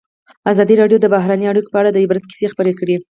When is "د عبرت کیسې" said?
1.91-2.47